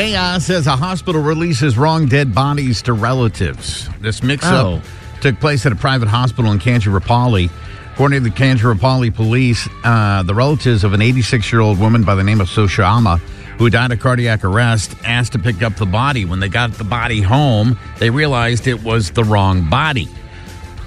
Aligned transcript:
Chaos 0.00 0.48
as 0.48 0.66
a 0.66 0.76
hospital 0.76 1.20
releases 1.20 1.76
wrong 1.76 2.06
dead 2.06 2.34
bodies 2.34 2.80
to 2.80 2.94
relatives. 2.94 3.86
This 4.00 4.22
mix 4.22 4.46
up 4.46 4.66
Oh. 4.66 4.82
took 5.20 5.38
place 5.40 5.66
at 5.66 5.72
a 5.72 5.76
private 5.76 6.08
hospital 6.08 6.50
in 6.52 6.58
Kancharapalli. 6.58 7.50
According 7.92 8.24
to 8.24 8.30
the 8.30 8.34
Kancharapalli 8.34 9.14
police, 9.14 9.68
uh, 9.84 10.22
the 10.22 10.34
relatives 10.34 10.84
of 10.84 10.94
an 10.94 11.02
86 11.02 11.52
year 11.52 11.60
old 11.60 11.78
woman 11.78 12.02
by 12.02 12.14
the 12.14 12.24
name 12.24 12.40
of 12.40 12.48
Soshama, 12.48 13.18
who 13.58 13.68
died 13.68 13.92
of 13.92 14.00
cardiac 14.00 14.42
arrest, 14.42 14.94
asked 15.04 15.32
to 15.32 15.38
pick 15.38 15.62
up 15.62 15.76
the 15.76 15.84
body. 15.84 16.24
When 16.24 16.40
they 16.40 16.48
got 16.48 16.72
the 16.72 16.84
body 16.84 17.20
home, 17.20 17.76
they 17.98 18.08
realized 18.08 18.66
it 18.66 18.82
was 18.82 19.10
the 19.10 19.24
wrong 19.24 19.68
body. 19.68 20.08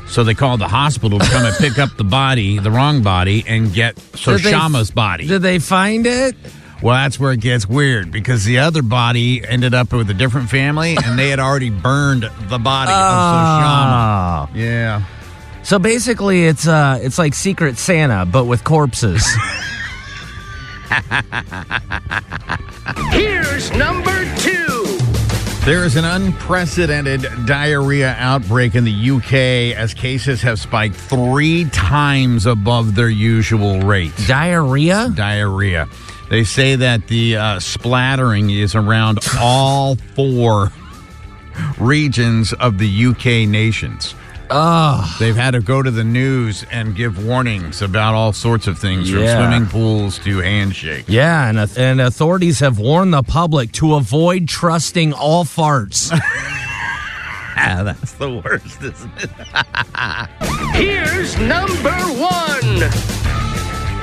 So 0.08 0.24
they 0.24 0.34
called 0.34 0.60
the 0.60 0.68
hospital 0.68 1.20
to 1.20 1.26
come 1.30 1.46
and 1.46 1.56
pick 1.60 1.78
up 1.78 1.96
the 1.98 2.04
body, 2.04 2.58
the 2.58 2.72
wrong 2.72 3.04
body, 3.04 3.44
and 3.48 3.72
get 3.72 3.96
Soshama's 4.14 4.90
body. 4.90 5.28
Did 5.28 5.44
they 5.44 5.60
find 5.60 6.08
it? 6.08 6.36
Well, 6.84 6.96
that's 6.96 7.18
where 7.18 7.32
it 7.32 7.40
gets 7.40 7.66
weird 7.68 8.12
because 8.12 8.44
the 8.44 8.60
other 8.60 8.82
body 8.82 9.42
ended 9.48 9.74
up 9.74 9.94
with 9.94 10.10
a 10.10 10.14
different 10.14 10.50
family 10.50 10.98
and 11.02 11.18
they 11.18 11.30
had 11.30 11.40
already 11.40 11.70
burned 11.70 12.24
the 12.50 12.58
body 12.60 12.92
of 12.92 12.98
Oh. 13.00 14.48
Soshama. 14.52 14.56
Yeah. 14.56 15.04
So 15.64 15.80
basically, 15.80 16.46
it's 16.46 16.68
uh, 16.68 17.00
it's 17.02 17.18
like 17.18 17.34
Secret 17.36 17.78
Santa, 17.78 18.26
but 18.26 18.44
with 18.46 18.66
corpses. 18.66 19.26
Here's 23.12 23.72
number 23.72 24.26
two. 24.38 24.98
There 25.64 25.86
is 25.86 25.96
an 25.96 26.04
unprecedented 26.04 27.26
diarrhea 27.46 28.14
outbreak 28.20 28.76
in 28.76 28.84
the 28.84 29.10
UK 29.12 29.34
as 29.78 29.94
cases 29.94 30.42
have 30.42 30.60
spiked 30.60 30.96
three 30.96 31.64
times 31.70 32.46
above 32.46 32.96
their 32.96 33.08
usual 33.10 33.80
rate. 33.80 34.12
Diarrhea? 34.28 35.14
diarrhea. 35.16 35.88
They 36.34 36.44
say 36.44 36.76
that 36.78 37.10
the 37.10 37.38
uh, 37.38 37.60
splattering 37.60 38.50
is 38.50 38.74
around 38.74 39.20
all 39.40 39.98
four 40.16 40.72
regions 41.78 42.54
of 42.54 42.80
the 42.80 43.06
UK 43.06 43.48
nations. 43.48 44.16
Ugh. 44.50 45.08
They've 45.20 45.36
had 45.36 45.52
to 45.52 45.60
go 45.60 45.84
to 45.84 45.92
the 45.92 46.04
news 46.04 46.66
and 46.72 46.96
give 46.96 47.24
warnings 47.24 47.84
about 47.84 48.16
all 48.16 48.34
sorts 48.34 48.66
of 48.66 48.80
things 48.80 49.12
from 49.12 49.28
swimming 49.28 49.68
pools 49.68 50.18
to 50.24 50.40
handshakes. 50.40 51.08
Yeah, 51.08 51.50
and, 51.50 51.78
and 51.78 52.02
authorities 52.02 52.62
have 52.62 52.80
warned 52.80 53.14
the 53.14 53.22
public 53.22 53.72
to 53.74 53.94
avoid 53.94 54.48
trusting 54.48 55.14
all 55.14 55.46
farts. 55.46 56.12
Ah, 57.56 57.84
that's 57.84 58.14
the 58.14 58.42
worst, 58.44 58.82
isn't 58.82 59.12
it? 59.24 59.30
Here's 60.74 61.38
number 61.38 61.92
one. 61.92 63.23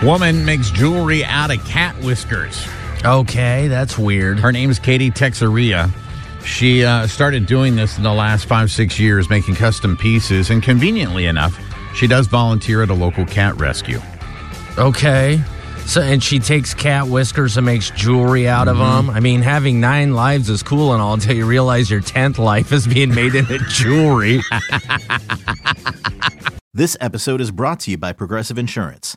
Woman 0.03 0.45
makes 0.47 0.71
jewelry 0.71 1.25
out 1.25 1.51
of 1.55 1.63
cat 1.67 1.95
whiskers. 2.03 2.67
okay, 3.05 3.69
that's 3.69 3.99
weird. 3.99 4.39
Her 4.39 4.51
name 4.51 4.71
is 4.71 4.79
Katie 4.79 5.11
Texeria. 5.11 5.91
She 6.45 6.85
uh, 6.85 7.07
started 7.07 7.45
doing 7.45 7.77
this 7.77 7.99
in 7.99 8.03
the 8.03 8.13
last 8.13 8.47
five, 8.47 8.71
six 8.71 8.99
years, 8.99 9.29
making 9.29 9.57
custom 9.57 9.99
pieces. 9.99 10.49
And 10.49 10.63
conveniently 10.63 11.27
enough, 11.27 11.59
she 11.95 12.07
does 12.07 12.29
volunteer 12.29 12.83
at 12.83 12.89
a 12.89 12.95
local 12.95 13.27
cat 13.27 13.57
rescue. 13.57 14.01
Okay. 14.79 15.43
So, 15.85 16.01
and 16.01 16.23
she 16.23 16.39
takes 16.39 16.73
cat 16.73 17.07
whiskers 17.07 17.59
and 17.59 17.67
makes 17.67 17.91
jewelry 17.91 18.49
out 18.49 18.69
of 18.69 18.79
Mm-hmm. 18.79 19.07
them. 19.09 19.17
I 19.17 19.21
mean, 19.21 19.43
having 19.43 19.81
nine 19.81 20.15
lives 20.15 20.49
is 20.49 20.63
cool 20.63 20.95
and 20.95 21.03
all 21.03 21.13
until 21.13 21.37
you 21.37 21.45
realize 21.45 21.91
your 21.91 22.01
tenth 22.01 22.39
life 22.39 22.73
is 22.73 22.87
being 22.87 23.15
made 23.15 23.35
into 23.35 23.59
jewelry. 23.69 24.41
This 26.73 26.97
episode 27.01 27.41
is 27.41 27.51
brought 27.51 27.81
to 27.81 27.91
you 27.91 27.99
by 27.99 28.13
Progressive 28.13 28.57
Insurance. 28.57 29.17